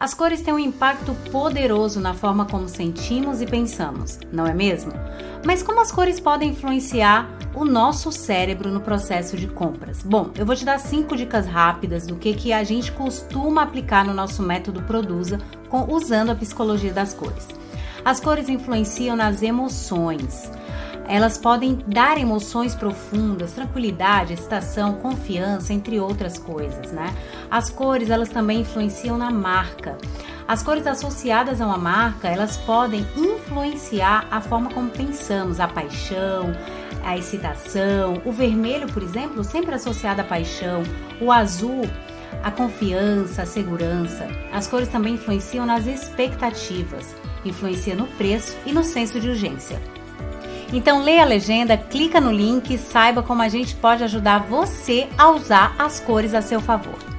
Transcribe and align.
As 0.00 0.14
cores 0.14 0.42
têm 0.42 0.54
um 0.54 0.60
impacto 0.60 1.12
poderoso 1.32 1.98
na 1.98 2.14
forma 2.14 2.46
como 2.46 2.68
sentimos 2.68 3.42
e 3.42 3.46
pensamos, 3.46 4.16
não 4.32 4.46
é 4.46 4.54
mesmo? 4.54 4.92
Mas 5.44 5.60
como 5.60 5.80
as 5.80 5.90
cores 5.90 6.20
podem 6.20 6.50
influenciar 6.50 7.28
o 7.52 7.64
nosso 7.64 8.12
cérebro 8.12 8.70
no 8.70 8.80
processo 8.80 9.36
de 9.36 9.48
compras? 9.48 10.04
Bom, 10.04 10.30
eu 10.38 10.46
vou 10.46 10.54
te 10.54 10.64
dar 10.64 10.78
cinco 10.78 11.16
dicas 11.16 11.48
rápidas 11.48 12.06
do 12.06 12.14
que, 12.14 12.32
que 12.32 12.52
a 12.52 12.62
gente 12.62 12.92
costuma 12.92 13.62
aplicar 13.62 14.04
no 14.04 14.14
nosso 14.14 14.40
método 14.40 14.84
Produza 14.84 15.40
com, 15.68 15.92
usando 15.92 16.30
a 16.30 16.36
psicologia 16.36 16.92
das 16.92 17.12
cores. 17.12 17.48
As 18.04 18.20
cores 18.20 18.48
influenciam 18.48 19.16
nas 19.16 19.42
emoções. 19.42 20.48
Elas 21.08 21.38
podem 21.38 21.78
dar 21.86 22.18
emoções 22.18 22.74
profundas, 22.74 23.52
tranquilidade, 23.52 24.34
excitação, 24.34 24.92
confiança, 24.96 25.72
entre 25.72 25.98
outras 25.98 26.36
coisas, 26.36 26.92
né? 26.92 27.14
As 27.50 27.70
cores, 27.70 28.10
elas 28.10 28.28
também 28.28 28.60
influenciam 28.60 29.16
na 29.16 29.30
marca. 29.30 29.96
As 30.46 30.62
cores 30.62 30.86
associadas 30.86 31.62
a 31.62 31.66
uma 31.66 31.78
marca, 31.78 32.28
elas 32.28 32.58
podem 32.58 33.06
influenciar 33.16 34.26
a 34.30 34.40
forma 34.42 34.70
como 34.70 34.90
pensamos, 34.90 35.60
a 35.60 35.66
paixão, 35.66 36.54
a 37.02 37.16
excitação. 37.16 38.20
O 38.26 38.32
vermelho, 38.32 38.86
por 38.92 39.02
exemplo, 39.02 39.42
sempre 39.42 39.74
associado 39.74 40.20
à 40.20 40.24
paixão. 40.24 40.82
O 41.22 41.32
azul, 41.32 41.88
a 42.42 42.50
confiança, 42.50 43.42
a 43.42 43.46
segurança. 43.46 44.28
As 44.52 44.66
cores 44.66 44.88
também 44.88 45.14
influenciam 45.14 45.64
nas 45.64 45.86
expectativas, 45.86 47.14
influencia 47.46 47.94
no 47.94 48.06
preço 48.06 48.54
e 48.66 48.72
no 48.72 48.84
senso 48.84 49.18
de 49.18 49.28
urgência. 49.30 49.80
Então 50.72 51.02
leia 51.02 51.22
a 51.22 51.26
legenda, 51.26 51.76
clica 51.76 52.20
no 52.20 52.30
link 52.30 52.72
e 52.72 52.78
saiba 52.78 53.22
como 53.22 53.40
a 53.40 53.48
gente 53.48 53.74
pode 53.74 54.04
ajudar 54.04 54.40
você 54.40 55.08
a 55.16 55.30
usar 55.30 55.74
as 55.78 55.98
cores 55.98 56.34
a 56.34 56.42
seu 56.42 56.60
favor. 56.60 57.17